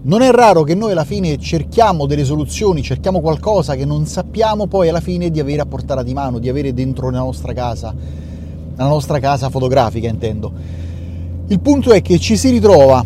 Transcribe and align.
Non 0.00 0.22
è 0.22 0.30
raro 0.30 0.62
che 0.62 0.76
noi 0.76 0.92
alla 0.92 1.04
fine 1.04 1.38
cerchiamo 1.38 2.06
delle 2.06 2.24
soluzioni, 2.24 2.82
cerchiamo 2.82 3.20
qualcosa 3.20 3.74
che 3.74 3.84
non 3.84 4.06
sappiamo 4.06 4.68
poi 4.68 4.88
alla 4.88 5.00
fine 5.00 5.28
di 5.28 5.40
avere 5.40 5.60
a 5.60 5.66
portata 5.66 6.04
di 6.04 6.14
mano, 6.14 6.38
di 6.38 6.48
avere 6.48 6.72
dentro 6.72 7.10
la 7.10 7.18
nostra 7.18 7.52
casa, 7.52 7.92
la 8.76 8.86
nostra 8.86 9.18
casa 9.18 9.50
fotografica 9.50 10.08
intendo. 10.08 10.52
Il 11.48 11.58
punto 11.58 11.92
è 11.92 12.00
che 12.00 12.20
ci 12.20 12.36
si 12.36 12.50
ritrova 12.50 13.04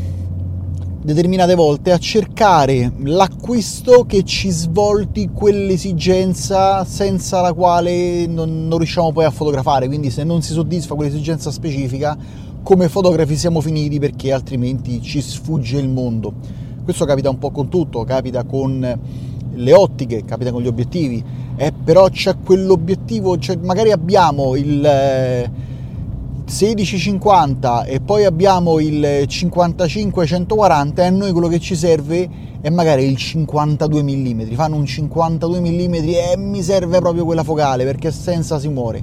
determinate 1.02 1.54
volte 1.54 1.92
a 1.92 1.98
cercare 1.98 2.92
l'acquisto 3.04 4.04
che 4.04 4.22
ci 4.22 4.50
svolti 4.50 5.30
quell'esigenza 5.32 6.84
senza 6.84 7.40
la 7.40 7.54
quale 7.54 8.26
non, 8.26 8.68
non, 8.68 8.76
riusciamo 8.76 9.12
poi 9.12 9.24
a 9.24 9.30
fotografare, 9.30 9.86
quindi 9.86 10.10
se 10.10 10.24
non 10.24 10.42
si 10.42 10.52
soddisfa 10.52 10.94
quell'esigenza 10.94 11.50
specifica, 11.50 12.16
come 12.62 12.90
fotografi 12.90 13.34
siamo 13.34 13.62
finiti 13.62 13.98
perché 13.98 14.30
altrimenti 14.30 15.00
ci 15.00 15.22
sfugge 15.22 15.78
il 15.78 15.88
mondo. 15.88 16.60
Questo 16.84 17.04
capita 17.04 17.30
un 17.30 17.38
po' 17.38 17.50
con 17.50 17.68
tutto, 17.68 18.02
capita 18.04 18.44
con 18.44 18.98
le 19.54 19.72
ottiche, 19.72 20.24
capita 20.24 20.50
con 20.50 20.62
gli 20.62 20.66
obiettivi, 20.66 21.22
eh, 21.56 21.72
però 21.72 22.08
c'è 22.08 22.36
quell'obiettivo, 22.44 23.38
cioè 23.38 23.56
magari 23.56 23.92
abbiamo 23.92 24.56
il... 24.56 24.84
Eh, 24.84 25.70
1650 26.44 27.84
e 27.84 28.00
poi 28.00 28.24
abbiamo 28.24 28.78
il 28.78 29.24
55 29.26 30.26
140 30.26 31.02
e 31.02 31.06
a 31.06 31.10
noi 31.10 31.32
quello 31.32 31.48
che 31.48 31.58
ci 31.58 31.74
serve 31.74 32.28
è 32.60 32.68
magari 32.68 33.04
il 33.04 33.16
52 33.16 34.02
mm 34.02 34.42
fanno 34.52 34.76
un 34.76 34.84
52 34.84 35.60
mm 35.60 35.94
e 35.94 36.34
mi 36.36 36.62
serve 36.62 36.98
proprio 36.98 37.24
quella 37.24 37.42
focale 37.42 37.84
perché 37.84 38.10
senza 38.10 38.58
si 38.58 38.68
muore. 38.68 39.02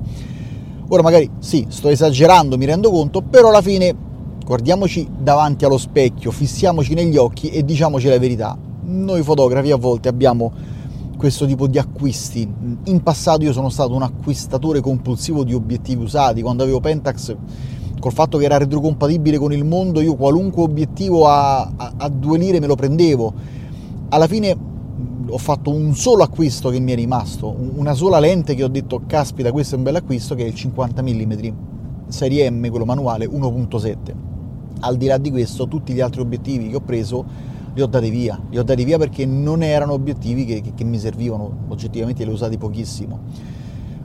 Ora 0.89 1.01
magari 1.01 1.29
sì 1.39 1.65
sto 1.69 1.89
esagerando 1.89 2.55
mi 2.55 2.65
rendo 2.65 2.91
conto 2.91 3.21
però 3.21 3.49
alla 3.49 3.61
fine 3.61 3.95
guardiamoci 4.49 5.07
davanti 5.15 5.63
allo 5.63 5.77
specchio 5.77 6.31
fissiamoci 6.31 6.95
negli 6.95 7.17
occhi 7.17 7.51
e 7.51 7.63
diciamoci 7.63 8.07
la 8.07 8.17
verità 8.17 8.57
noi 8.81 9.21
fotografi 9.21 9.69
a 9.69 9.75
volte 9.75 10.09
abbiamo 10.09 10.51
questo 11.17 11.45
tipo 11.45 11.67
di 11.67 11.77
acquisti. 11.77 12.51
In 12.85 13.03
passato 13.03 13.43
io 13.43 13.51
sono 13.51 13.69
stato 13.69 13.93
un 13.93 14.01
acquistatore 14.01 14.79
compulsivo 14.81 15.43
di 15.43 15.53
obiettivi 15.53 16.01
usati, 16.01 16.41
quando 16.41 16.63
avevo 16.63 16.79
Pentax 16.79 17.35
col 17.99 18.11
fatto 18.11 18.39
che 18.39 18.45
era 18.45 18.57
retrocompatibile 18.57 19.37
con 19.37 19.53
il 19.53 19.65
mondo, 19.65 20.01
io 20.01 20.15
qualunque 20.15 20.63
obiettivo 20.63 21.27
a, 21.27 21.71
a, 21.75 21.93
a 21.97 22.09
due 22.09 22.39
lire 22.39 22.59
me 22.59 22.65
lo 22.65 22.75
prendevo. 22.75 23.33
Alla 24.09 24.25
fine 24.25 24.57
ho 25.27 25.37
fatto 25.37 25.69
un 25.69 25.93
solo 25.93 26.23
acquisto 26.23 26.69
che 26.69 26.79
mi 26.79 26.93
è 26.93 26.95
rimasto, 26.95 27.55
una 27.75 27.93
sola 27.93 28.17
lente 28.17 28.55
che 28.55 28.63
ho 28.63 28.67
detto 28.67 29.03
caspita 29.05 29.51
questo 29.51 29.75
è 29.75 29.77
un 29.77 29.83
bel 29.83 29.97
acquisto 29.97 30.33
che 30.33 30.43
è 30.43 30.47
il 30.47 30.55
50 30.55 31.03
mm 31.03 31.33
serie 32.07 32.49
M, 32.49 32.67
quello 32.69 32.85
manuale 32.85 33.27
1.7. 33.27 34.28
Al 34.81 34.97
di 34.97 35.07
là 35.07 35.17
di 35.17 35.29
questo 35.31 35.67
tutti 35.67 35.93
gli 35.93 35.99
altri 35.99 36.21
obiettivi 36.21 36.69
che 36.69 36.75
ho 36.75 36.81
preso 36.81 37.25
li 37.73 37.81
ho 37.81 37.87
dati 37.87 38.09
via, 38.09 38.39
li 38.49 38.57
ho 38.57 38.63
dati 38.63 38.83
via 38.83 38.97
perché 38.97 39.25
non 39.25 39.63
erano 39.63 39.93
obiettivi 39.93 40.45
che, 40.45 40.61
che, 40.61 40.73
che 40.73 40.83
mi 40.83 40.97
servivano, 40.97 41.65
oggettivamente 41.67 42.23
li 42.23 42.29
ho 42.29 42.33
usati 42.33 42.57
pochissimo. 42.57 43.19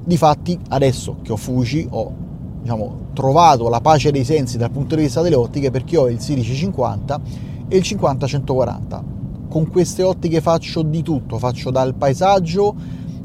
Difatti 0.04 0.58
adesso 0.68 1.16
che 1.22 1.32
ho 1.32 1.36
Fuji 1.36 1.86
ho 1.90 2.12
diciamo, 2.60 3.06
trovato 3.12 3.68
la 3.68 3.80
pace 3.80 4.10
dei 4.10 4.24
sensi 4.24 4.58
dal 4.58 4.70
punto 4.70 4.94
di 4.94 5.02
vista 5.02 5.22
delle 5.22 5.36
ottiche 5.36 5.70
perché 5.70 5.96
ho 5.96 6.08
il 6.08 6.18
1650 6.18 7.20
e 7.68 7.76
il 7.76 7.82
50-140. 7.82 9.02
Con 9.48 9.68
queste 9.68 10.02
ottiche 10.02 10.40
faccio 10.40 10.82
di 10.82 11.02
tutto, 11.02 11.38
faccio 11.38 11.70
dal 11.70 11.94
paesaggio 11.94 12.74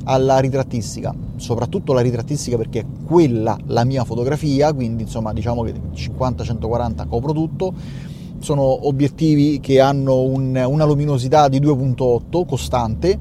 alla 0.09 0.39
ritrattistica, 0.39 1.13
soprattutto 1.35 1.93
la 1.93 2.01
ritrattistica 2.01 2.57
perché 2.57 2.79
è 2.79 2.85
quella 3.05 3.55
la 3.67 3.83
mia 3.83 4.03
fotografia, 4.03 4.73
quindi 4.73 5.03
insomma 5.03 5.33
diciamo 5.33 5.61
che 5.61 5.73
50-140 5.93 7.07
copro 7.07 7.31
tutto 7.31 7.73
sono 8.39 8.87
obiettivi 8.87 9.59
che 9.59 9.79
hanno 9.79 10.21
un, 10.21 10.59
una 10.65 10.85
luminosità 10.85 11.47
di 11.47 11.59
2.8 11.59 12.45
costante. 12.47 13.19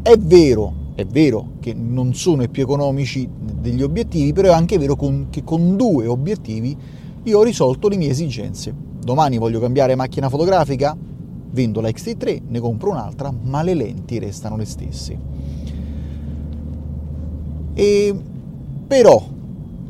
È 0.00 0.16
vero, 0.16 0.72
è 0.94 1.04
vero 1.04 1.48
che 1.60 1.74
non 1.74 2.14
sono 2.14 2.42
i 2.42 2.48
più 2.48 2.62
economici 2.62 3.28
degli 3.60 3.82
obiettivi, 3.82 4.32
però 4.32 4.52
è 4.52 4.54
anche 4.54 4.78
vero 4.78 4.96
con, 4.96 5.26
che 5.28 5.44
con 5.44 5.76
due 5.76 6.06
obiettivi 6.06 6.74
io 7.24 7.38
ho 7.38 7.42
risolto 7.42 7.88
le 7.88 7.96
mie 7.96 8.10
esigenze. 8.10 8.72
Domani 8.98 9.36
voglio 9.36 9.60
cambiare 9.60 9.94
macchina 9.94 10.30
fotografica, 10.30 10.96
vendo 11.50 11.80
la 11.82 11.88
XT3, 11.88 12.42
ne 12.48 12.60
compro 12.60 12.90
un'altra, 12.92 13.30
ma 13.42 13.62
le 13.62 13.74
lenti 13.74 14.18
restano 14.18 14.56
le 14.56 14.64
stesse. 14.64 15.18
E 17.78 18.14
però 18.86 19.22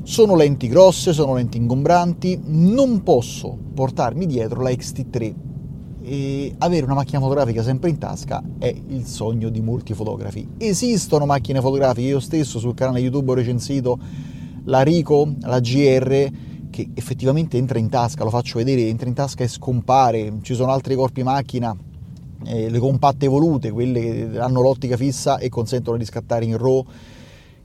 sono 0.02 0.34
lenti 0.34 0.66
grosse, 0.66 1.12
sono 1.12 1.34
lenti 1.34 1.56
ingombranti, 1.56 2.40
non 2.46 3.04
posso 3.04 3.56
portarmi 3.74 4.26
dietro 4.26 4.60
la 4.60 4.70
XT3 4.70 5.34
e 6.02 6.54
avere 6.58 6.84
una 6.84 6.94
macchina 6.94 7.20
fotografica 7.20 7.62
sempre 7.62 7.90
in 7.90 7.98
tasca 7.98 8.42
è 8.58 8.74
il 8.88 9.06
sogno 9.06 9.50
di 9.50 9.60
molti 9.60 9.94
fotografi. 9.94 10.48
Esistono 10.58 11.26
macchine 11.26 11.60
fotografiche, 11.60 12.08
io 12.08 12.18
stesso 12.18 12.58
sul 12.58 12.74
canale 12.74 12.98
YouTube 12.98 13.30
ho 13.30 13.34
recensito 13.34 13.98
la 14.64 14.82
Rico, 14.82 15.34
la 15.42 15.60
GR, 15.60 16.30
che 16.70 16.90
effettivamente 16.92 17.56
entra 17.56 17.78
in 17.78 17.88
tasca, 17.88 18.24
lo 18.24 18.30
faccio 18.30 18.58
vedere, 18.58 18.88
entra 18.88 19.06
in 19.06 19.14
tasca 19.14 19.44
e 19.44 19.48
scompare, 19.48 20.38
ci 20.42 20.54
sono 20.54 20.72
altri 20.72 20.96
corpi 20.96 21.22
macchina, 21.22 21.76
eh, 22.46 22.68
le 22.68 22.78
compatte 22.80 23.26
evolute, 23.26 23.70
quelle 23.70 24.00
che 24.00 24.38
hanno 24.40 24.60
l'ottica 24.60 24.96
fissa 24.96 25.38
e 25.38 25.48
consentono 25.48 25.96
di 25.96 26.04
scattare 26.04 26.44
in 26.44 26.56
RAW 26.56 26.84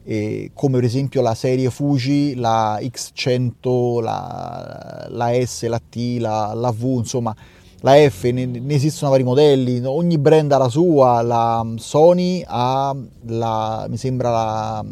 eh, 0.03 0.51
come 0.53 0.75
per 0.75 0.85
esempio 0.85 1.21
la 1.21 1.35
serie 1.35 1.69
Fuji, 1.69 2.35
la 2.35 2.79
X100, 2.79 4.01
la, 4.01 5.07
la 5.09 5.45
S, 5.45 5.67
la 5.67 5.79
T, 5.79 6.17
la, 6.19 6.53
la, 6.53 6.71
V, 6.71 6.83
insomma 6.97 7.35
la 7.81 7.93
F, 8.09 8.23
ne, 8.25 8.45
ne, 8.45 8.73
esistono 8.73 9.11
vari 9.11 9.23
modelli, 9.23 9.81
ogni 9.83 10.17
brand 10.17 10.51
ha 10.51 10.57
la 10.57 10.69
sua, 10.69 11.21
la 11.21 11.65
Sony 11.77 12.43
ha 12.45 12.95
la, 13.25 13.85
mi 13.89 13.97
sembra 13.97 14.29
la 14.29 14.85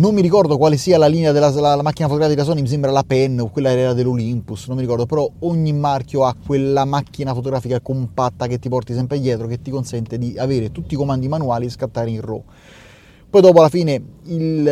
non 0.00 0.14
mi 0.14 0.22
ricordo 0.22 0.56
quale 0.56 0.78
sia 0.78 0.96
la 0.96 1.06
linea 1.06 1.30
della 1.30 1.50
la, 1.50 1.74
la 1.74 1.82
macchina 1.82 2.08
fotografica 2.08 2.42
Sony, 2.42 2.62
mi 2.62 2.68
sembra 2.68 2.90
la 2.90 3.02
Pen 3.02 3.38
o 3.38 3.50
quella 3.50 3.70
era 3.70 3.92
dell'Olympus, 3.92 4.66
non 4.68 4.76
mi 4.76 4.82
ricordo, 4.82 5.04
però 5.04 5.30
ogni 5.40 5.74
marchio 5.74 6.24
ha 6.24 6.34
quella 6.34 6.86
macchina 6.86 7.34
fotografica 7.34 7.80
compatta 7.80 8.46
che 8.46 8.58
ti 8.58 8.70
porti 8.70 8.94
sempre 8.94 9.20
dietro, 9.20 9.46
che 9.46 9.60
ti 9.60 9.70
consente 9.70 10.16
di 10.16 10.36
avere 10.38 10.72
tutti 10.72 10.94
i 10.94 10.96
comandi 10.96 11.28
manuali 11.28 11.66
e 11.66 11.68
scattare 11.68 12.08
in 12.08 12.22
RAW. 12.22 12.42
Poi 13.28 13.40
dopo 13.42 13.58
alla 13.58 13.68
fine 13.68 14.02
il, 14.24 14.66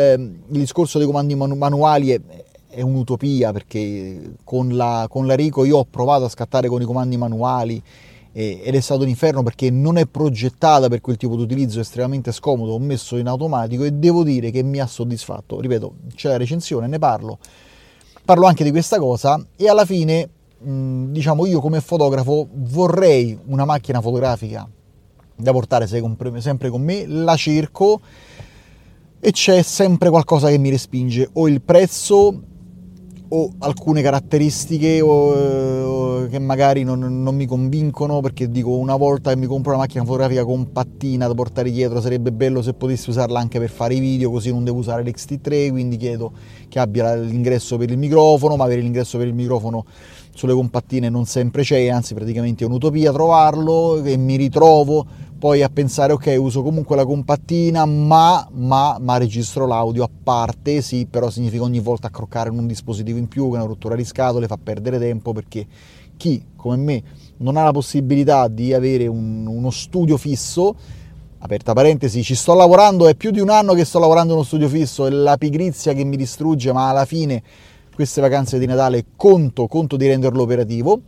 il 0.48 0.58
discorso 0.58 0.96
dei 0.96 1.06
comandi 1.06 1.34
manuali 1.34 2.10
è, 2.10 2.20
è 2.66 2.80
un'utopia 2.80 3.52
perché 3.52 4.32
con 4.44 4.76
la, 4.76 5.06
con 5.10 5.26
la 5.26 5.34
Rico 5.34 5.64
io 5.66 5.76
ho 5.76 5.84
provato 5.84 6.24
a 6.24 6.28
scattare 6.30 6.68
con 6.68 6.80
i 6.80 6.86
comandi 6.86 7.18
manuali 7.18 7.82
ed 8.38 8.72
è 8.72 8.80
stato 8.80 9.02
un 9.02 9.08
inferno 9.08 9.42
perché 9.42 9.68
non 9.68 9.96
è 9.98 10.06
progettata 10.06 10.86
per 10.88 11.00
quel 11.00 11.16
tipo 11.16 11.34
di 11.34 11.42
utilizzo 11.42 11.80
estremamente 11.80 12.30
scomodo, 12.30 12.70
ho 12.70 12.78
messo 12.78 13.16
in 13.16 13.26
automatico 13.26 13.82
e 13.82 13.90
devo 13.90 14.22
dire 14.22 14.52
che 14.52 14.62
mi 14.62 14.78
ha 14.78 14.86
soddisfatto. 14.86 15.60
Ripeto, 15.60 15.94
c'è 16.14 16.28
la 16.28 16.36
recensione, 16.36 16.86
ne 16.86 17.00
parlo, 17.00 17.38
parlo 18.24 18.46
anche 18.46 18.62
di 18.62 18.70
questa 18.70 19.00
cosa 19.00 19.44
e 19.56 19.68
alla 19.68 19.84
fine, 19.84 20.28
diciamo, 20.56 21.46
io 21.46 21.60
come 21.60 21.80
fotografo 21.80 22.46
vorrei 22.52 23.36
una 23.46 23.64
macchina 23.64 24.00
fotografica 24.00 24.68
da 25.34 25.50
portare 25.50 25.88
sempre 25.88 26.70
con 26.70 26.80
me, 26.80 27.06
la 27.08 27.34
cerco 27.34 28.00
e 29.18 29.32
c'è 29.32 29.62
sempre 29.62 30.10
qualcosa 30.10 30.48
che 30.48 30.58
mi 30.58 30.70
respinge, 30.70 31.28
o 31.32 31.48
il 31.48 31.60
prezzo 31.60 32.42
o 33.30 33.50
alcune 33.58 34.00
caratteristiche 34.00 35.00
o, 35.00 35.08
o 35.10 36.26
che 36.28 36.38
magari 36.38 36.82
non, 36.82 37.22
non, 37.22 37.34
mi 37.34 37.46
convincono 37.46 38.20
perché 38.20 38.48
dico 38.48 38.76
una 38.76 38.96
volta 38.96 39.30
che 39.30 39.36
mi 39.36 39.46
compro 39.46 39.72
una 39.72 39.80
macchina 39.80 40.04
fotografica 40.04 40.44
compattina 40.44 41.26
da 41.26 41.34
portare 41.34 41.70
dietro 41.70 42.00
sarebbe 42.00 42.32
bello 42.32 42.62
se 42.62 42.74
potessi 42.74 43.10
usarla 43.10 43.38
anche 43.38 43.58
per 43.58 43.70
fare 43.70 43.94
i 43.94 44.00
video 44.00 44.30
così 44.30 44.50
non 44.50 44.64
devo 44.64 44.78
usare 44.78 45.02
l'XT3 45.02 45.70
quindi 45.70 45.96
chiedo 45.96 46.32
che 46.68 46.78
abbia 46.78 47.14
l'ingresso 47.14 47.76
per 47.76 47.90
il 47.90 47.98
microfono 47.98 48.56
ma 48.56 48.64
avere 48.64 48.80
l'ingresso 48.80 49.18
per 49.18 49.26
il 49.26 49.34
microfono 49.34 49.84
sulle 50.34 50.54
compattine 50.54 51.08
non 51.08 51.26
sempre 51.26 51.62
c'è 51.62 51.88
anzi 51.88 52.14
praticamente 52.14 52.64
è 52.64 52.66
un'utopia 52.66 53.12
trovarlo 53.12 54.02
e 54.02 54.16
mi 54.16 54.36
ritrovo 54.36 55.04
poi 55.38 55.62
a 55.62 55.68
pensare 55.68 56.12
ok 56.12 56.34
uso 56.38 56.62
comunque 56.62 56.96
la 56.96 57.04
compattina 57.04 57.84
ma, 57.84 58.48
ma, 58.52 58.98
ma 59.00 59.16
registro 59.18 59.66
l'audio 59.66 60.02
a 60.02 60.10
parte 60.22 60.82
sì 60.82 61.06
però 61.08 61.30
significa 61.30 61.62
ogni 61.62 61.78
volta 61.78 62.08
accroccare 62.08 62.50
un 62.50 62.66
dispositivo 62.66 63.18
in 63.18 63.28
più 63.28 63.44
che 63.50 63.56
una 63.56 63.64
rottura 63.64 63.94
di 63.94 64.04
scatole 64.04 64.48
fa 64.48 64.58
perdere 64.62 64.98
tempo 64.98 65.32
perché 65.32 65.66
chi 66.16 66.44
come 66.56 66.76
me 66.76 67.02
non 67.38 67.56
ha 67.56 67.62
la 67.62 67.70
possibilità 67.70 68.48
di 68.48 68.74
avere 68.74 69.06
un, 69.06 69.46
uno 69.46 69.70
studio 69.70 70.16
fisso 70.16 70.74
aperta 71.38 71.72
parentesi 71.72 72.24
ci 72.24 72.34
sto 72.34 72.54
lavorando 72.54 73.06
è 73.06 73.14
più 73.14 73.30
di 73.30 73.38
un 73.38 73.50
anno 73.50 73.74
che 73.74 73.84
sto 73.84 74.00
lavorando 74.00 74.32
in 74.32 74.38
uno 74.38 74.46
studio 74.46 74.68
fisso 74.68 75.06
è 75.06 75.10
la 75.10 75.36
pigrizia 75.36 75.92
che 75.92 76.02
mi 76.02 76.16
distrugge 76.16 76.72
ma 76.72 76.88
alla 76.88 77.04
fine 77.04 77.42
queste 77.98 78.20
vacanze 78.20 78.60
di 78.60 78.66
Natale 78.66 79.06
conto, 79.16 79.66
conto 79.66 79.96
di 79.96 80.06
renderlo 80.06 80.42
operativo. 80.42 81.00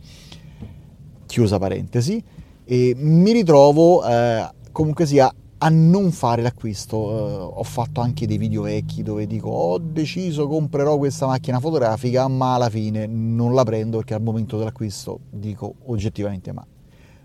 Chiusa 1.25 1.57
parentesi 1.57 2.21
e 2.63 2.93
mi 2.97 3.31
ritrovo 3.31 4.05
eh, 4.05 4.49
comunque 4.71 5.05
sia 5.05 5.33
a 5.63 5.69
non 5.69 6.11
fare 6.11 6.41
l'acquisto. 6.41 6.97
Uh, 6.97 7.59
ho 7.59 7.63
fatto 7.63 8.01
anche 8.01 8.25
dei 8.25 8.37
video 8.37 8.63
vecchi 8.63 9.03
dove 9.03 9.27
dico 9.27 9.49
ho 9.49 9.77
deciso 9.77 10.47
comprerò 10.47 10.97
questa 10.97 11.27
macchina 11.27 11.59
fotografica, 11.59 12.27
ma 12.27 12.55
alla 12.55 12.69
fine 12.69 13.05
non 13.05 13.53
la 13.53 13.63
prendo 13.63 13.97
perché 13.97 14.13
al 14.13 14.21
momento 14.21 14.57
dell'acquisto 14.57 15.19
dico 15.29 15.75
oggettivamente 15.85 16.51
ma 16.51 16.65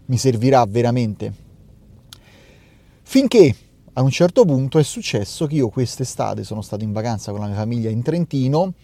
mi 0.06 0.18
servirà 0.18 0.64
veramente. 0.66 1.44
Finché 3.02 3.54
a 3.94 4.02
un 4.02 4.10
certo 4.10 4.44
punto 4.44 4.78
è 4.78 4.82
successo 4.82 5.46
che 5.46 5.54
io 5.54 5.68
quest'estate 5.68 6.44
sono 6.44 6.60
stato 6.60 6.84
in 6.84 6.92
vacanza 6.92 7.30
con 7.30 7.40
la 7.40 7.46
mia 7.46 7.56
famiglia 7.56 7.88
in 7.88 8.02
Trentino, 8.02 8.74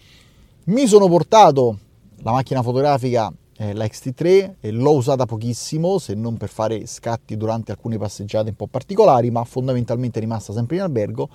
mi 0.65 0.87
sono 0.87 1.07
portato 1.07 1.77
la 2.23 2.31
macchina 2.31 2.63
fotografica 2.63 3.31
eh, 3.63 3.73
la 3.73 3.85
XT3 3.85 4.55
e 4.59 4.71
l'ho 4.71 4.95
usata 4.95 5.25
pochissimo 5.25 5.97
se 5.97 6.13
non 6.13 6.37
per 6.37 6.49
fare 6.49 6.85
scatti 6.85 7.37
durante 7.37 7.71
alcune 7.71 7.97
passeggiate 7.97 8.49
un 8.49 8.55
po' 8.55 8.67
particolari, 8.67 9.31
ma 9.31 9.43
fondamentalmente 9.43 10.19
è 10.19 10.21
rimasta 10.21 10.53
sempre 10.53 10.77
in 10.77 10.81
albergo 10.81 11.29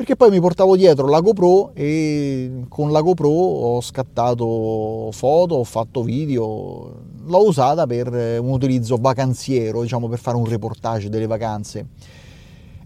perché 0.00 0.16
poi 0.16 0.30
mi 0.30 0.40
portavo 0.40 0.76
dietro 0.76 1.08
la 1.08 1.20
GoPro 1.20 1.72
e 1.74 2.62
con 2.68 2.90
la 2.90 3.02
GoPro 3.02 3.28
ho 3.28 3.80
scattato 3.82 5.10
foto, 5.12 5.56
ho 5.56 5.64
fatto 5.64 6.02
video, 6.02 7.02
l'ho 7.26 7.46
usata 7.46 7.86
per 7.86 8.08
un 8.40 8.50
utilizzo 8.50 8.96
vacanziero, 8.98 9.82
diciamo 9.82 10.08
per 10.08 10.18
fare 10.18 10.38
un 10.38 10.46
reportage 10.46 11.10
delle 11.10 11.26
vacanze. 11.26 11.88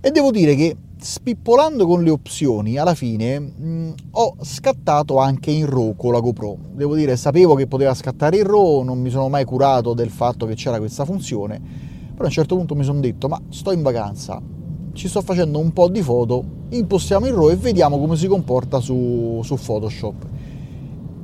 E 0.06 0.10
devo 0.10 0.30
dire 0.30 0.54
che 0.54 0.76
spippolando 1.00 1.86
con 1.86 2.02
le 2.02 2.10
opzioni, 2.10 2.76
alla 2.76 2.92
fine 2.92 3.40
mh, 3.40 3.94
ho 4.10 4.36
scattato 4.42 5.16
anche 5.16 5.50
in 5.50 5.64
RAW 5.64 5.96
con 5.96 6.12
la 6.12 6.20
GoPro. 6.20 6.58
Devo 6.74 6.94
dire, 6.94 7.16
sapevo 7.16 7.54
che 7.54 7.66
poteva 7.66 7.94
scattare 7.94 8.36
in 8.36 8.46
RAW, 8.46 8.82
non 8.82 9.00
mi 9.00 9.08
sono 9.08 9.30
mai 9.30 9.46
curato 9.46 9.94
del 9.94 10.10
fatto 10.10 10.44
che 10.44 10.56
c'era 10.56 10.76
questa 10.76 11.06
funzione, 11.06 11.58
però 12.12 12.24
a 12.24 12.26
un 12.26 12.30
certo 12.30 12.54
punto 12.54 12.74
mi 12.74 12.84
sono 12.84 13.00
detto, 13.00 13.28
ma 13.28 13.40
sto 13.48 13.72
in 13.72 13.80
vacanza, 13.80 14.42
ci 14.92 15.08
sto 15.08 15.22
facendo 15.22 15.58
un 15.58 15.72
po' 15.72 15.88
di 15.88 16.02
foto, 16.02 16.44
impostiamo 16.68 17.24
il 17.24 17.32
RAW 17.32 17.48
e 17.48 17.56
vediamo 17.56 17.98
come 17.98 18.16
si 18.16 18.26
comporta 18.26 18.80
su, 18.80 19.40
su 19.42 19.56
Photoshop. 19.56 20.26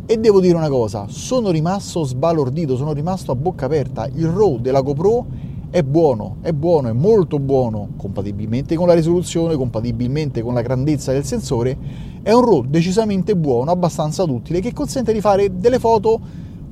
E 0.06 0.16
devo 0.16 0.40
dire 0.40 0.56
una 0.56 0.70
cosa, 0.70 1.04
sono 1.06 1.50
rimasto 1.50 2.04
sbalordito, 2.04 2.76
sono 2.76 2.94
rimasto 2.94 3.30
a 3.30 3.34
bocca 3.34 3.66
aperta. 3.66 4.06
Il 4.06 4.28
RAW 4.28 4.58
della 4.58 4.80
GoPro 4.80 5.26
è 5.70 5.82
buono, 5.84 6.38
è 6.42 6.52
buono, 6.52 6.88
è 6.88 6.92
molto 6.92 7.38
buono, 7.38 7.90
compatibilmente 7.96 8.74
con 8.74 8.88
la 8.88 8.94
risoluzione, 8.94 9.54
compatibilmente 9.54 10.42
con 10.42 10.52
la 10.52 10.62
grandezza 10.62 11.12
del 11.12 11.24
sensore, 11.24 11.76
è 12.22 12.32
un 12.32 12.44
RAW 12.44 12.64
decisamente 12.66 13.36
buono, 13.36 13.70
abbastanza 13.70 14.24
duttile, 14.24 14.60
che 14.60 14.72
consente 14.72 15.12
di 15.12 15.20
fare 15.20 15.58
delle 15.58 15.78
foto 15.78 16.20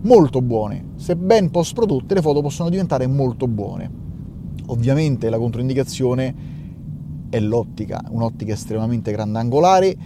molto 0.00 0.42
buone. 0.42 0.84
Se 0.96 1.14
ben 1.14 1.50
post 1.50 1.74
prodotte, 1.74 2.14
le 2.14 2.22
foto 2.22 2.42
possono 2.42 2.68
diventare 2.70 3.06
molto 3.06 3.46
buone. 3.46 3.90
Ovviamente 4.66 5.30
la 5.30 5.38
controindicazione 5.38 6.34
è 7.30 7.38
l'ottica, 7.38 8.02
un'ottica 8.10 8.52
estremamente 8.52 9.12
grandangolare. 9.12 9.96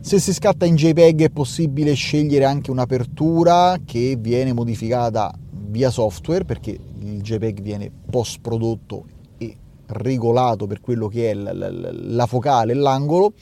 Se 0.00 0.20
si 0.20 0.32
scatta 0.32 0.64
in 0.66 0.76
JPEG 0.76 1.24
è 1.24 1.30
possibile 1.30 1.94
scegliere 1.94 2.44
anche 2.44 2.70
un'apertura 2.70 3.78
che 3.84 4.16
viene 4.20 4.52
modificata 4.52 5.36
via 5.68 5.90
software 5.90 6.44
perché 6.44 6.70
il 6.70 7.20
JPEG 7.20 7.60
viene 7.60 7.90
post 8.10 8.40
prodotto 8.40 9.04
e 9.38 9.56
regolato 9.86 10.66
per 10.66 10.80
quello 10.80 11.08
che 11.08 11.30
è 11.30 11.34
la, 11.34 11.52
la, 11.52 11.70
la 11.70 12.26
focale 12.26 12.74
l'angolo, 12.74 13.32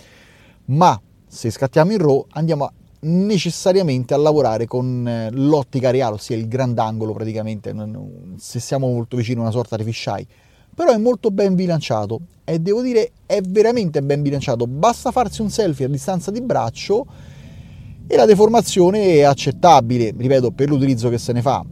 ma 0.66 1.00
se 1.26 1.50
scattiamo 1.50 1.92
in 1.92 1.98
RAW 1.98 2.26
andiamo 2.30 2.64
a 2.64 2.72
necessariamente 3.00 4.14
a 4.14 4.16
lavorare 4.16 4.66
con 4.66 5.06
eh, 5.06 5.30
l'ottica 5.30 5.90
reale, 5.90 6.14
ossia 6.14 6.36
il 6.36 6.48
grandangolo 6.48 7.12
praticamente, 7.12 7.74
se 8.36 8.60
siamo 8.60 8.90
molto 8.90 9.16
vicini 9.16 9.38
a 9.38 9.42
una 9.42 9.50
sorta 9.50 9.76
di 9.76 9.84
fisheye 9.84 10.26
però 10.74 10.92
è 10.92 10.98
molto 10.98 11.30
ben 11.30 11.54
bilanciato 11.54 12.20
e 12.44 12.58
devo 12.58 12.82
dire 12.82 13.12
è 13.26 13.40
veramente 13.40 14.02
ben 14.02 14.20
bilanciato, 14.20 14.66
basta 14.66 15.12
farsi 15.12 15.40
un 15.40 15.48
selfie 15.48 15.86
a 15.86 15.88
distanza 15.88 16.30
di 16.30 16.42
braccio 16.42 17.06
e 18.06 18.16
la 18.16 18.26
deformazione 18.26 19.14
è 19.14 19.22
accettabile, 19.22 20.14
ripeto, 20.16 20.50
per 20.50 20.68
l'utilizzo 20.68 21.08
che 21.08 21.18
se 21.18 21.32
ne 21.32 21.40
fa. 21.40 21.64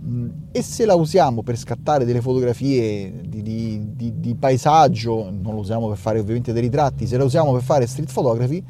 E 0.51 0.63
se 0.63 0.85
la 0.85 0.95
usiamo 0.95 1.43
per 1.43 1.57
scattare 1.57 2.05
delle 2.05 2.21
fotografie 2.21 3.21
di, 3.27 3.43
di, 3.43 3.95
di, 3.95 4.13
di 4.19 4.35
paesaggio, 4.35 5.31
non 5.31 5.55
la 5.55 5.61
usiamo 5.61 5.89
per 5.89 5.97
fare 5.97 6.19
ovviamente 6.19 6.53
dei 6.53 6.63
ritratti, 6.63 7.07
se 7.07 7.17
la 7.17 7.25
usiamo 7.25 7.53
per 7.53 7.63
fare 7.63 7.87
street 7.87 8.13
photography, 8.13 8.63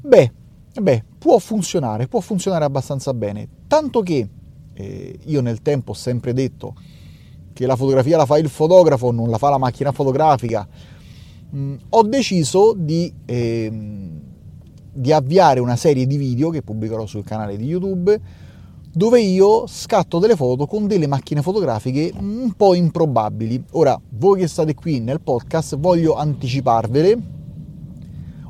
beh, 0.00 0.32
beh 0.80 1.04
può 1.18 1.38
funzionare, 1.38 2.08
può 2.08 2.20
funzionare 2.20 2.64
abbastanza 2.64 3.12
bene. 3.12 3.48
Tanto 3.66 4.00
che 4.00 4.28
eh, 4.72 5.18
io 5.24 5.40
nel 5.40 5.60
tempo 5.62 5.92
ho 5.92 5.94
sempre 5.94 6.32
detto 6.32 6.74
che 7.52 7.66
la 7.66 7.76
fotografia 7.76 8.16
la 8.16 8.26
fa 8.26 8.38
il 8.38 8.48
fotografo, 8.48 9.10
non 9.10 9.30
la 9.30 9.38
fa 9.38 9.50
la 9.50 9.58
macchina 9.58 9.92
fotografica, 9.92 10.66
mm, 11.54 11.74
ho 11.90 12.02
deciso 12.02 12.74
di, 12.76 13.12
eh, 13.24 13.72
di 14.96 15.12
avviare 15.12 15.60
una 15.60 15.76
serie 15.76 16.06
di 16.06 16.16
video 16.16 16.50
che 16.50 16.62
pubblicherò 16.62 17.06
sul 17.06 17.24
canale 17.24 17.56
di 17.56 17.66
YouTube 17.66 18.20
dove 18.96 19.20
io 19.20 19.66
scatto 19.66 20.18
delle 20.18 20.36
foto 20.36 20.66
con 20.66 20.86
delle 20.86 21.06
macchine 21.06 21.42
fotografiche 21.42 22.12
un 22.18 22.52
po' 22.56 22.72
improbabili. 22.72 23.62
Ora, 23.72 24.00
voi 24.10 24.40
che 24.40 24.46
state 24.46 24.74
qui 24.74 25.00
nel 25.00 25.20
podcast, 25.20 25.76
voglio 25.76 26.14
anticiparvele. 26.14 27.34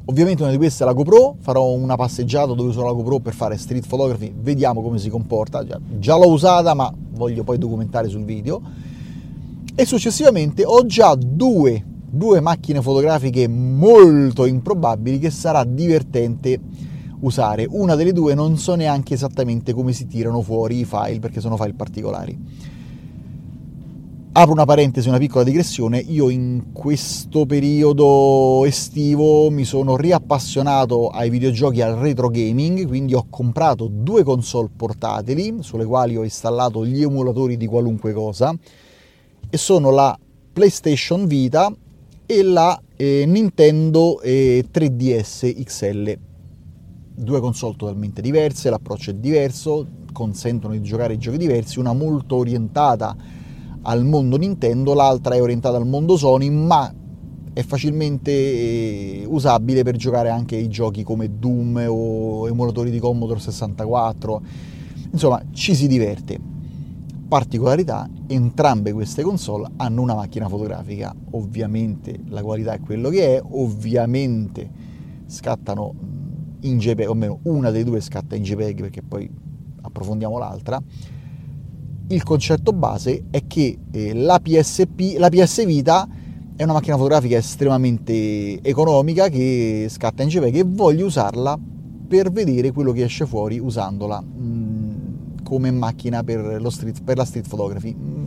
Ovviamente 0.05 0.43
una 0.43 0.53
di 0.53 0.57
queste 0.57 0.85
è 0.85 0.87
la 0.87 0.93
GoPro, 0.93 1.35
farò 1.41 1.73
una 1.73 1.97
passeggiata 1.97 2.53
dove 2.55 2.69
uso 2.69 2.85
la 2.85 2.93
GoPro 2.93 3.19
per 3.19 3.35
fare 3.35 3.57
street 3.57 3.89
photography, 3.89 4.33
vediamo 4.39 4.83
come 4.83 4.99
si 4.99 5.11
comporta. 5.11 5.65
Già, 5.65 5.81
già 5.99 6.17
l'ho 6.17 6.31
usata, 6.31 6.75
ma 6.75 6.95
voglio 7.11 7.43
poi 7.43 7.59
documentare 7.59 8.07
sul 8.07 8.23
video 8.23 8.63
e 9.75 9.85
successivamente 9.85 10.65
ho 10.65 10.87
già 10.87 11.15
due, 11.15 11.85
due 12.09 12.41
macchine 12.41 12.81
fotografiche 12.81 13.49
molto 13.49 14.47
improbabili 14.47 15.19
che 15.19 15.31
sarà 15.31 15.65
divertente 15.65 16.61
usare. 17.21 17.67
Una 17.69 17.95
delle 17.95 18.13
due 18.13 18.35
non 18.35 18.57
so 18.57 18.75
neanche 18.75 19.15
esattamente 19.15 19.73
come 19.73 19.93
si 19.93 20.07
tirano 20.07 20.43
fuori 20.43 20.81
i 20.81 20.85
file 20.85 21.19
perché 21.19 21.41
sono 21.41 21.57
file 21.57 21.75
particolari. 21.75 22.75
Apro 24.39 24.53
una 24.53 24.67
parentesi, 24.67 25.09
una 25.09 25.17
piccola 25.17 25.45
digressione, 25.45 25.99
io 25.99 26.29
in 26.29 26.65
questo 26.71 27.47
periodo 27.47 28.67
estivo 28.67 29.49
mi 29.49 29.65
sono 29.65 29.97
riappassionato 29.97 31.09
ai 31.09 31.31
videogiochi 31.31 31.81
al 31.81 31.97
retro 31.97 32.29
gaming, 32.29 32.87
quindi 32.87 33.15
ho 33.15 33.29
comprato 33.31 33.89
due 33.91 34.25
console 34.25 34.69
portatili 34.77 35.57
sulle 35.61 35.87
quali 35.87 36.19
ho 36.19 36.23
installato 36.23 36.85
gli 36.85 37.01
emulatori 37.01 37.57
di 37.57 37.65
qualunque 37.65 38.13
cosa 38.13 38.55
e 39.49 39.57
sono 39.57 39.91
la 39.91 40.19
PlayStation 40.53 41.27
Vita 41.27 41.75
e 42.27 42.43
la 42.43 42.81
eh, 42.97 43.25
Nintendo 43.27 44.21
eh, 44.21 44.67
3DS 44.71 45.63
XL. 45.63 46.19
Due 47.19 47.41
console 47.41 47.77
totalmente 47.77 48.21
diverse, 48.21 48.69
l'approccio 48.69 49.11
è 49.11 49.15
diverso, 49.15 49.87
consentono 50.13 50.75
di 50.75 50.83
giocare 50.83 51.17
giochi 51.17 51.39
diversi, 51.39 51.79
una 51.79 51.93
molto 51.93 52.37
orientata 52.37 53.17
al 53.83 54.05
mondo 54.05 54.37
Nintendo, 54.37 54.93
l'altra 54.93 55.37
è 55.37 55.41
orientata 55.41 55.77
al 55.77 55.87
mondo 55.87 56.17
Sony, 56.17 56.51
ma 56.51 56.93
è 57.53 57.63
facilmente 57.63 58.33
eh, 58.33 59.25
usabile 59.27 59.83
per 59.83 59.97
giocare 59.97 60.29
anche 60.29 60.57
i 60.57 60.69
giochi 60.69 61.05
come 61.05 61.39
Doom 61.39 61.87
o 61.89 62.49
emulatori 62.49 62.91
di 62.91 62.99
Commodore 62.99 63.41
64. 63.41 64.43
Insomma, 65.13 65.41
ci 65.53 65.75
si 65.75 65.87
diverte 65.87 66.55
particolarità, 67.29 68.09
entrambe 68.29 68.93
queste 68.93 69.23
console 69.23 69.69
hanno 69.77 70.03
una 70.03 70.15
macchina 70.15 70.49
fotografica, 70.49 71.15
ovviamente 71.33 72.21
la 72.29 72.43
qualità 72.43 72.73
è 72.73 72.81
quello 72.81 73.09
che 73.09 73.37
è, 73.37 73.43
ovviamente 73.43 74.71
scattano 75.27 75.95
in 76.61 76.79
JPEG, 76.79 77.09
o 77.09 77.15
meno 77.15 77.39
una 77.43 77.71
dei 77.71 77.85
due 77.85 78.01
scatta 78.01 78.37
in 78.37 78.43
JPEG 78.43 78.81
perché 78.81 79.03
poi 79.03 79.29
approfondiamo 79.83 80.39
l'altra. 80.39 80.81
Il 82.09 82.23
concetto 82.23 82.73
base 82.73 83.25
è 83.31 83.47
che 83.47 83.79
eh, 83.91 84.15
la, 84.15 84.39
PSP, 84.41 85.17
la 85.19 85.29
PS 85.29 85.65
Vita 85.67 86.09
è 86.55 86.63
una 86.63 86.75
macchina 86.75 86.97
fotografica 86.97 87.37
estremamente 87.37 88.63
economica 88.63 89.29
che 89.29 89.89
scatta 89.91 90.23
in 90.23 90.29
JPEG 90.29 90.57
e 90.57 90.65
voglio 90.65 91.07
usarla 91.07 91.59
per 92.07 92.31
vedere 92.31 92.71
quello 92.71 92.93
che 92.93 93.03
esce 93.03 93.27
fuori 93.27 93.59
usandola 93.59 94.23
come 95.47 95.71
macchina 95.71 96.25
per, 96.25 96.61
street, 96.71 97.05
per 97.05 97.17
la 97.17 97.25
street 97.25 97.49
photography. 97.49 97.95
Mm. 97.95 98.25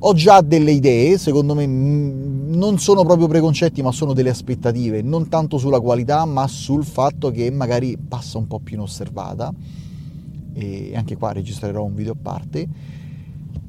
Ho 0.00 0.14
già 0.14 0.40
delle 0.40 0.70
idee, 0.70 1.18
secondo 1.18 1.54
me 1.54 1.66
mm, 1.66 2.54
non 2.54 2.78
sono 2.78 3.04
proprio 3.04 3.26
preconcetti, 3.26 3.82
ma 3.82 3.92
sono 3.92 4.14
delle 4.14 4.30
aspettative, 4.30 5.02
non 5.02 5.28
tanto 5.28 5.58
sulla 5.58 5.80
qualità, 5.80 6.24
ma 6.24 6.46
sul 6.46 6.84
fatto 6.84 7.30
che 7.30 7.50
magari 7.50 7.98
passa 7.98 8.38
un 8.38 8.46
po' 8.46 8.58
più 8.58 8.76
inosservata. 8.76 9.52
E 10.54 10.92
anche 10.94 11.16
qua 11.16 11.32
registrerò 11.32 11.84
un 11.84 11.94
video 11.94 12.12
a 12.12 12.16
parte. 12.20 12.68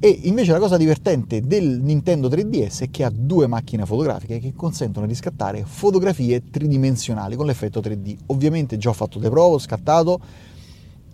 E 0.02 0.20
invece 0.24 0.54
la 0.54 0.60
cosa 0.60 0.78
divertente 0.78 1.42
del 1.42 1.82
Nintendo 1.82 2.30
3DS 2.30 2.84
è 2.84 2.90
che 2.90 3.04
ha 3.04 3.12
due 3.14 3.48
macchine 3.48 3.86
fotografiche 3.86 4.40
che 4.40 4.54
consentono 4.56 5.06
di 5.06 5.14
scattare 5.14 5.66
fotografie 5.66 6.50
tridimensionali 6.50 7.36
con 7.36 7.46
l'effetto 7.46 7.82
3D. 7.82 8.16
Ovviamente 8.28 8.78
già 8.78 8.92
ho 8.92 8.94
fatto 8.94 9.20
le 9.20 9.30
prove, 9.30 9.56
ho 9.56 9.60
scattato, 9.60 10.22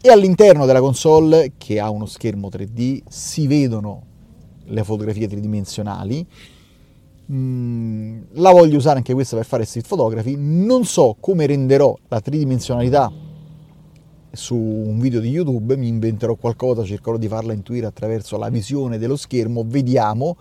e 0.06 0.12
all'interno 0.12 0.66
della 0.66 0.82
console, 0.82 1.54
che 1.58 1.80
ha 1.80 1.90
uno 1.90 2.06
schermo 2.06 2.50
3D, 2.50 3.02
si 3.08 3.48
vedono 3.48 4.04
le 4.66 4.84
fotografie 4.84 5.28
tridimensionali 5.28 6.28
Mm, 7.32 8.22
la 8.34 8.52
voglio 8.52 8.78
usare 8.78 8.98
anche 8.98 9.16
questa 9.16 9.36
per 9.36 9.46
fare 9.46 9.66
street 9.66 9.88
photography. 9.88 10.36
Non 10.38 10.86
so 10.86 11.18
come 11.20 11.48
renderò 11.48 11.98
la 12.08 12.22
tridimensionalità 12.22 13.12
su 14.32 14.56
un 14.56 15.00
video 15.00 15.20
di 15.20 15.30
YouTube, 15.30 15.76
mi 15.76 15.88
inventerò 15.88 16.36
qualcosa, 16.36 16.84
cercherò 16.84 17.18
di 17.18 17.28
farla 17.28 17.54
intuire 17.54 17.88
attraverso 17.88 18.38
la 18.38 18.50
visione 18.50 18.98
dello 18.98 19.16
schermo, 19.16 19.64
vediamo. 19.66 20.38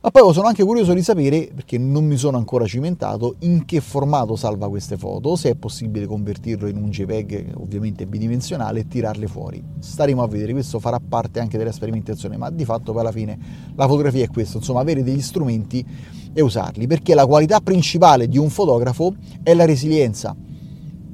Ma 0.00 0.10
poi 0.12 0.32
sono 0.32 0.46
anche 0.46 0.62
curioso 0.62 0.94
di 0.94 1.02
sapere, 1.02 1.50
perché 1.52 1.76
non 1.76 2.04
mi 2.04 2.16
sono 2.16 2.36
ancora 2.36 2.64
cimentato, 2.66 3.34
in 3.40 3.64
che 3.64 3.80
formato 3.80 4.36
salva 4.36 4.68
queste 4.68 4.96
foto, 4.96 5.34
se 5.34 5.50
è 5.50 5.54
possibile 5.56 6.06
convertirlo 6.06 6.68
in 6.68 6.76
un 6.76 6.88
JPEG 6.88 7.54
ovviamente 7.56 8.06
bidimensionale 8.06 8.78
e 8.78 8.86
tirarle 8.86 9.26
fuori. 9.26 9.60
Staremo 9.80 10.22
a 10.22 10.28
vedere, 10.28 10.52
questo 10.52 10.78
farà 10.78 11.00
parte 11.00 11.40
anche 11.40 11.58
della 11.58 11.72
sperimentazione, 11.72 12.36
ma 12.36 12.48
di 12.48 12.64
fatto 12.64 12.92
poi 12.92 13.00
alla 13.00 13.10
fine 13.10 13.36
la 13.74 13.88
fotografia 13.88 14.22
è 14.22 14.28
questo, 14.28 14.58
insomma 14.58 14.78
avere 14.78 15.02
degli 15.02 15.20
strumenti 15.20 15.84
e 16.32 16.40
usarli, 16.42 16.86
perché 16.86 17.16
la 17.16 17.26
qualità 17.26 17.60
principale 17.60 18.28
di 18.28 18.38
un 18.38 18.50
fotografo 18.50 19.16
è 19.42 19.52
la 19.52 19.64
resilienza. 19.64 20.32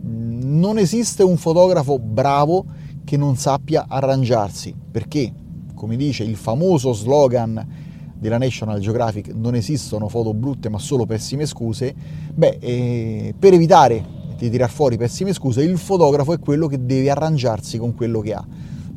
Non 0.02 0.76
esiste 0.76 1.22
un 1.22 1.38
fotografo 1.38 1.98
bravo 1.98 2.66
che 3.02 3.16
non 3.16 3.36
sappia 3.36 3.86
arrangiarsi, 3.88 4.74
perché, 4.90 5.32
come 5.74 5.96
dice 5.96 6.22
il 6.22 6.36
famoso 6.36 6.92
slogan 6.92 7.83
della 8.18 8.38
National 8.38 8.78
Geographic 8.80 9.32
non 9.34 9.54
esistono 9.54 10.08
foto 10.08 10.32
brutte 10.32 10.68
ma 10.68 10.78
solo 10.78 11.04
pessime 11.04 11.46
scuse, 11.46 11.94
beh, 12.34 12.58
eh, 12.60 13.34
per 13.38 13.52
evitare 13.52 14.22
di 14.36 14.50
tirar 14.50 14.70
fuori 14.70 14.96
pessime 14.96 15.32
scuse, 15.32 15.62
il 15.62 15.78
fotografo 15.78 16.32
è 16.32 16.38
quello 16.38 16.66
che 16.66 16.84
deve 16.84 17.10
arrangiarsi 17.10 17.78
con 17.78 17.94
quello 17.94 18.20
che 18.20 18.34
ha. 18.34 18.44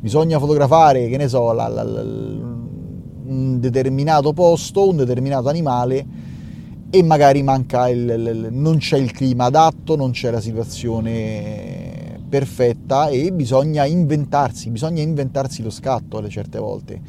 Bisogna 0.00 0.38
fotografare, 0.38 1.08
che 1.08 1.16
ne 1.16 1.28
so, 1.28 1.52
la, 1.52 1.68
la, 1.68 1.82
la, 1.82 2.00
un 2.00 3.58
determinato 3.60 4.32
posto, 4.32 4.88
un 4.88 4.96
determinato 4.96 5.48
animale 5.48 6.06
e 6.90 7.02
magari 7.02 7.42
manca 7.42 7.88
il, 7.88 8.08
il, 8.08 8.48
non 8.52 8.78
c'è 8.78 8.96
il 8.96 9.10
clima 9.12 9.44
adatto, 9.44 9.96
non 9.96 10.12
c'è 10.12 10.30
la 10.30 10.40
situazione 10.40 12.20
perfetta 12.28 13.08
e 13.08 13.32
bisogna 13.32 13.84
inventarsi, 13.84 14.70
bisogna 14.70 15.02
inventarsi 15.02 15.62
lo 15.62 15.70
scatto 15.70 16.18
alle 16.18 16.28
certe 16.28 16.58
volte 16.58 17.00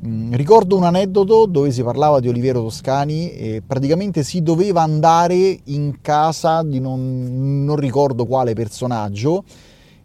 ricordo 0.00 0.76
un 0.76 0.84
aneddoto 0.84 1.46
dove 1.46 1.70
si 1.72 1.82
parlava 1.82 2.20
di 2.20 2.28
Oliviero 2.28 2.62
Toscani 2.62 3.32
e 3.32 3.62
praticamente 3.66 4.22
si 4.22 4.42
doveva 4.42 4.82
andare 4.82 5.58
in 5.64 6.00
casa 6.00 6.62
di 6.62 6.80
non, 6.80 7.64
non 7.64 7.76
ricordo 7.76 8.26
quale 8.26 8.54
personaggio 8.54 9.44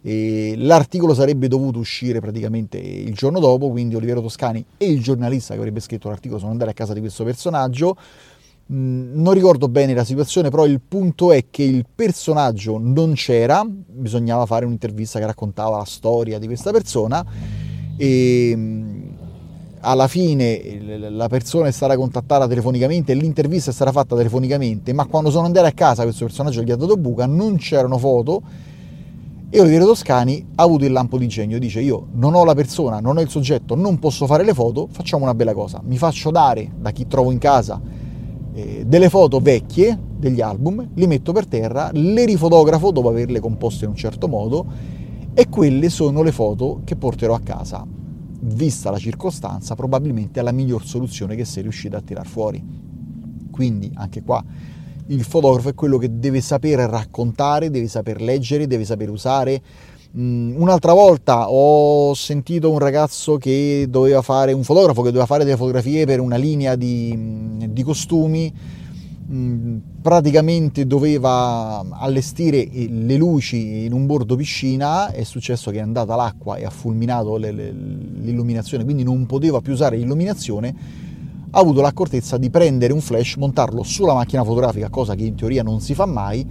l'articolo 0.06 1.14
sarebbe 1.14 1.48
dovuto 1.48 1.78
uscire 1.78 2.20
praticamente 2.20 2.76
il 2.76 3.14
giorno 3.14 3.40
dopo, 3.40 3.70
quindi 3.70 3.94
Oliviero 3.94 4.20
Toscani 4.20 4.62
e 4.76 4.86
il 4.86 5.00
giornalista 5.02 5.54
che 5.54 5.60
avrebbe 5.60 5.80
scritto 5.80 6.08
l'articolo 6.08 6.38
sono 6.38 6.52
andati 6.52 6.70
a 6.70 6.74
casa 6.74 6.92
di 6.92 7.00
questo 7.00 7.24
personaggio. 7.24 7.96
Mm, 8.70 9.20
non 9.20 9.32
ricordo 9.32 9.68
bene 9.68 9.94
la 9.94 10.04
situazione, 10.04 10.50
però 10.50 10.66
il 10.66 10.80
punto 10.86 11.32
è 11.32 11.46
che 11.50 11.62
il 11.62 11.86
personaggio 11.94 12.78
non 12.78 13.14
c'era, 13.14 13.64
bisognava 13.66 14.44
fare 14.44 14.66
un'intervista 14.66 15.18
che 15.18 15.26
raccontava 15.26 15.78
la 15.78 15.84
storia 15.84 16.38
di 16.38 16.46
questa 16.46 16.70
persona 16.70 17.24
e 17.96 18.52
mm, 18.54 19.02
alla 19.84 20.08
fine 20.08 21.10
la 21.10 21.28
persona 21.28 21.70
stata 21.70 21.96
contattata 21.96 22.48
telefonicamente 22.48 23.12
l'intervista 23.14 23.70
stata 23.70 23.92
fatta 23.92 24.16
telefonicamente, 24.16 24.92
ma 24.92 25.06
quando 25.06 25.30
sono 25.30 25.46
andato 25.46 25.66
a 25.66 25.72
casa 25.72 26.02
questo 26.02 26.24
personaggio 26.24 26.62
gli 26.62 26.70
ha 26.70 26.76
dato 26.76 26.96
buca, 26.96 27.26
non 27.26 27.56
c'erano 27.56 27.98
foto. 27.98 28.42
E 29.50 29.60
Oliviero 29.60 29.84
Toscani 29.84 30.44
ha 30.56 30.64
avuto 30.64 30.84
il 30.84 30.90
lampo 30.90 31.16
di 31.16 31.28
genio, 31.28 31.60
dice 31.60 31.80
io 31.80 32.08
non 32.14 32.34
ho 32.34 32.44
la 32.44 32.54
persona, 32.54 32.98
non 32.98 33.18
ho 33.18 33.20
il 33.20 33.28
soggetto, 33.28 33.76
non 33.76 34.00
posso 34.00 34.26
fare 34.26 34.42
le 34.42 34.52
foto, 34.52 34.88
facciamo 34.90 35.22
una 35.22 35.34
bella 35.34 35.54
cosa, 35.54 35.80
mi 35.84 35.96
faccio 35.96 36.32
dare 36.32 36.72
da 36.76 36.90
chi 36.90 37.06
trovo 37.06 37.30
in 37.30 37.38
casa 37.38 37.80
eh, 38.52 38.82
delle 38.84 39.08
foto 39.08 39.38
vecchie 39.38 39.96
degli 40.16 40.40
album, 40.40 40.88
li 40.94 41.06
metto 41.06 41.32
per 41.32 41.46
terra, 41.46 41.90
le 41.92 42.24
rifotografo 42.24 42.90
dopo 42.90 43.10
averle 43.10 43.38
composte 43.38 43.84
in 43.84 43.90
un 43.90 43.96
certo 43.96 44.26
modo 44.26 44.66
e 45.34 45.48
quelle 45.48 45.88
sono 45.88 46.22
le 46.22 46.32
foto 46.32 46.80
che 46.82 46.96
porterò 46.96 47.34
a 47.34 47.40
casa 47.40 47.86
vista 48.46 48.90
la 48.90 48.98
circostanza, 48.98 49.74
probabilmente 49.74 50.40
è 50.40 50.42
la 50.42 50.52
miglior 50.52 50.84
soluzione 50.84 51.36
che 51.36 51.44
sei 51.44 51.62
riuscito 51.62 51.96
a 51.96 52.00
tirar 52.00 52.26
fuori. 52.26 52.62
Quindi 53.50 53.90
anche 53.94 54.22
qua 54.22 54.42
il 55.08 55.22
fotografo 55.22 55.68
è 55.68 55.74
quello 55.74 55.98
che 55.98 56.18
deve 56.18 56.40
saper 56.40 56.78
raccontare, 56.80 57.70
deve 57.70 57.88
saper 57.88 58.20
leggere, 58.20 58.66
deve 58.66 58.84
saper 58.84 59.10
usare. 59.10 59.62
Mm, 60.16 60.60
un'altra 60.60 60.92
volta 60.92 61.50
ho 61.50 62.14
sentito 62.14 62.70
un 62.70 62.78
ragazzo 62.78 63.36
che 63.36 63.86
doveva 63.88 64.22
fare, 64.22 64.52
un 64.52 64.62
fotografo 64.62 65.02
che 65.02 65.08
doveva 65.08 65.26
fare 65.26 65.44
delle 65.44 65.56
fotografie 65.56 66.06
per 66.06 66.20
una 66.20 66.36
linea 66.36 66.76
di, 66.76 67.66
di 67.68 67.82
costumi 67.82 68.52
Mm, 68.52 68.83
praticamente 70.02 70.86
doveva 70.86 71.82
allestire 71.90 72.68
le 72.70 73.16
luci 73.16 73.84
in 73.84 73.92
un 73.92 74.04
bordo 74.06 74.36
piscina, 74.36 75.10
è 75.10 75.22
successo 75.24 75.70
che 75.70 75.78
è 75.78 75.80
andata 75.80 76.14
l'acqua 76.14 76.56
e 76.56 76.64
ha 76.64 76.70
fulminato 76.70 77.36
le, 77.38 77.50
le, 77.50 77.72
l'illuminazione, 77.72 78.84
quindi 78.84 79.02
non 79.02 79.24
poteva 79.24 79.60
più 79.60 79.72
usare 79.72 79.96
l'illuminazione, 79.96 80.74
ha 81.50 81.58
avuto 81.58 81.80
l'accortezza 81.80 82.36
di 82.36 82.50
prendere 82.50 82.92
un 82.92 83.00
flash, 83.00 83.36
montarlo 83.36 83.82
sulla 83.82 84.12
macchina 84.12 84.44
fotografica, 84.44 84.90
cosa 84.90 85.14
che 85.14 85.24
in 85.24 85.36
teoria 85.36 85.62
non 85.62 85.80
si 85.80 85.94
fa 85.94 86.04
mai, 86.04 86.46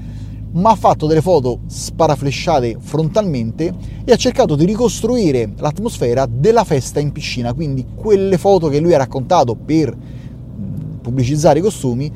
ma 0.53 0.71
ha 0.71 0.75
fatto 0.75 1.05
delle 1.05 1.21
foto 1.21 1.61
sparaflesciate 1.67 2.77
frontalmente 2.79 3.71
e 4.03 4.11
ha 4.11 4.15
cercato 4.15 4.55
di 4.55 4.65
ricostruire 4.65 5.51
l'atmosfera 5.57 6.25
della 6.25 6.63
festa 6.63 6.99
in 6.99 7.11
piscina, 7.11 7.53
quindi 7.53 7.85
quelle 7.93 8.37
foto 8.37 8.67
che 8.67 8.79
lui 8.79 8.93
ha 8.93 8.97
raccontato 8.97 9.55
per 9.55 9.95
mm, 9.95 10.97
pubblicizzare 11.01 11.59
i 11.59 11.61
costumi 11.61 12.11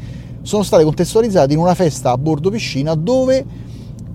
sono 0.48 0.64
state 0.64 0.86
contestualizzate 0.86 1.52
in 1.52 1.60
una 1.60 1.76
festa 1.76 2.12
a 2.12 2.18
bordo 2.18 2.50
piscina 2.50 2.96
dove 2.96 3.46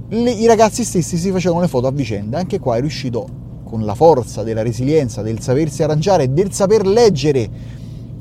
le, 0.09 0.31
i 0.31 0.47
ragazzi 0.47 0.83
stessi 0.83 1.19
si 1.19 1.31
facevano 1.31 1.61
le 1.61 1.69
foto 1.69 1.87
a 1.87 1.91
vicenda. 1.91 2.39
Anche 2.39 2.59
qua 2.59 2.77
è 2.77 2.81
riuscito 2.81 3.29
con 3.65 3.85
la 3.85 3.95
forza 3.95 4.43
della 4.43 4.63
resilienza, 4.63 5.21
del 5.21 5.41
sapersi 5.41 5.83
arrangiare, 5.83 6.33
del 6.33 6.51
saper 6.51 6.87
leggere 6.87 7.51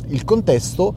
il 0.10 0.26
contesto 0.26 0.94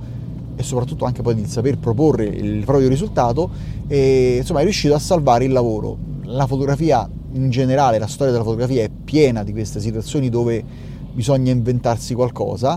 e 0.56 0.62
soprattutto 0.64 1.04
anche 1.04 1.22
poi 1.22 1.36
del 1.36 1.46
saper 1.46 1.78
proporre 1.78 2.24
il 2.24 2.64
proprio 2.64 2.88
risultato, 2.88 3.48
e, 3.86 4.38
insomma 4.38 4.60
è 4.60 4.64
riuscito 4.64 4.94
a 4.94 4.98
salvare 4.98 5.44
il 5.44 5.52
lavoro. 5.52 5.96
La 6.24 6.48
fotografia 6.48 7.08
in 7.34 7.48
generale, 7.48 8.00
la 8.00 8.08
storia 8.08 8.32
della 8.32 8.44
fotografia 8.44 8.82
è 8.82 8.90
piena 8.90 9.44
di 9.44 9.52
queste 9.52 9.78
situazioni 9.78 10.30
dove 10.30 10.64
bisogna 11.12 11.52
inventarsi 11.52 12.12
qualcosa 12.12 12.76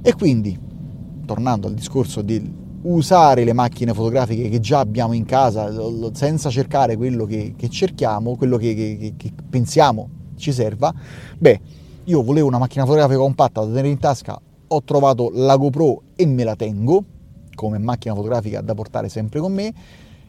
e 0.00 0.14
quindi, 0.14 0.56
tornando 1.26 1.66
al 1.66 1.74
discorso 1.74 2.22
del 2.22 2.62
usare 2.84 3.44
le 3.44 3.52
macchine 3.52 3.94
fotografiche 3.94 4.48
che 4.48 4.60
già 4.60 4.78
abbiamo 4.78 5.12
in 5.12 5.24
casa 5.24 5.70
senza 6.12 6.50
cercare 6.50 6.96
quello 6.96 7.24
che, 7.24 7.54
che 7.56 7.68
cerchiamo, 7.68 8.36
quello 8.36 8.56
che, 8.56 8.74
che, 8.74 9.14
che, 9.16 9.32
pensiamo 9.48 10.08
ci 10.36 10.52
serva, 10.52 10.92
beh, 11.38 11.60
io 12.04 12.22
volevo 12.22 12.48
una 12.48 12.58
macchina 12.58 12.84
fotografica 12.84 13.18
compatta 13.18 13.60
da 13.60 13.68
tenere 13.68 13.88
in 13.88 13.98
tasca, 13.98 14.38
ho 14.66 14.82
trovato 14.82 15.30
la 15.32 15.56
GoPro 15.56 16.02
e 16.16 16.26
me 16.26 16.44
la 16.44 16.56
tengo 16.56 17.04
come 17.54 17.78
macchina 17.78 18.14
fotografica 18.14 18.60
da 18.60 18.74
portare 18.74 19.08
sempre 19.08 19.40
con 19.40 19.52
me, 19.52 19.72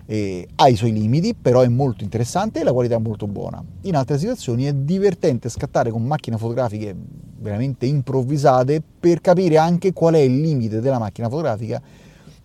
eh, 0.05 0.47
ha 0.55 0.67
i 0.67 0.75
suoi 0.75 0.93
limiti, 0.93 1.33
però 1.33 1.61
è 1.61 1.67
molto 1.67 2.03
interessante 2.03 2.59
e 2.59 2.63
la 2.63 2.71
qualità 2.71 2.95
è 2.95 2.99
molto 2.99 3.27
buona. 3.27 3.63
In 3.81 3.95
altre 3.95 4.17
situazioni 4.19 4.65
è 4.65 4.73
divertente 4.73 5.49
scattare 5.49 5.89
con 5.89 6.03
macchine 6.03 6.37
fotografiche 6.37 6.95
veramente 7.39 7.85
improvvisate 7.87 8.81
per 8.99 9.21
capire 9.21 9.57
anche 9.57 9.91
qual 9.93 10.13
è 10.13 10.19
il 10.19 10.39
limite 10.39 10.79
della 10.79 10.99
macchina 10.99 11.29
fotografica 11.29 11.81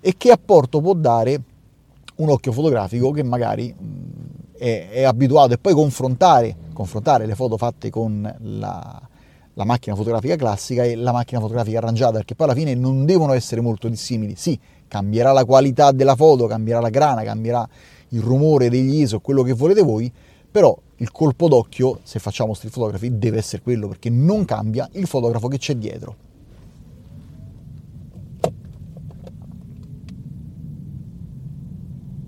e 0.01 0.15
che 0.17 0.31
apporto 0.31 0.81
può 0.81 0.95
dare 0.95 1.43
un 2.17 2.31
occhio 2.31 2.53
fotografico 2.53 3.11
che 3.11 3.23
magari 3.23 3.75
è, 4.57 4.89
è 4.91 5.03
abituato 5.05 5.55
e 5.55 5.59
poi 5.59 5.73
confrontare, 5.73 6.57
confrontare, 6.73 7.27
le 7.27 7.35
foto 7.35 7.57
fatte 7.57 7.91
con 7.91 8.23
la, 8.39 9.09
la 9.55 9.65
macchina 9.65 9.97
fotografica 9.97 10.37
classica 10.37 10.85
e 10.85 10.95
la 10.97 11.13
macchina 11.13 11.41
fotografica 11.41 11.79
arrangiata, 11.79 12.13
perché 12.13 12.35
poi 12.35 12.47
alla 12.49 12.57
fine 12.57 12.75
non 12.75 13.05
devono 13.05 13.33
essere 13.33 13.61
molto 13.61 13.89
dissimili. 13.89 14.35
Sì, 14.37 14.59
cambierà 14.87 15.33
la 15.33 15.45
qualità 15.45 15.93
della 15.93 16.15
foto, 16.15 16.47
cambierà 16.47 16.81
la 16.81 16.91
grana, 16.91 17.23
cambierà 17.23 17.67
il 18.09 18.21
rumore 18.21 18.69
degli 18.69 19.01
ISO, 19.01 19.21
quello 19.21 19.43
che 19.43 19.53
volete 19.53 19.83
voi, 19.83 20.13
però 20.51 20.77
il 20.97 21.11
colpo 21.13 21.49
d'occhio, 21.49 22.01
se 22.03 22.19
facciamo 22.19 22.53
street 22.53 22.75
photography, 22.75 23.17
deve 23.17 23.39
essere 23.39 23.63
quello, 23.63 23.89
perché 23.89 24.11
non 24.11 24.45
cambia 24.45 24.89
il 24.93 25.07
fotografo 25.07 25.49
che 25.49 25.59
c'è 25.59 25.75
dietro. 25.75 26.29